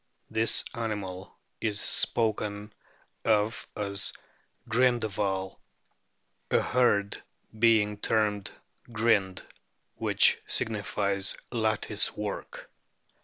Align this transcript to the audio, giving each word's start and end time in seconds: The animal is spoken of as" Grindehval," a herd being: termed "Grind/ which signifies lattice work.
The 0.31 0.63
animal 0.73 1.37
is 1.59 1.79
spoken 1.79 2.73
of 3.23 3.67
as" 3.77 4.11
Grindehval," 4.67 5.57
a 6.49 6.59
herd 6.59 7.21
being: 7.59 7.97
termed 7.99 8.51
"Grind/ 8.91 9.45
which 9.97 10.39
signifies 10.47 11.37
lattice 11.51 12.17
work. 12.17 12.71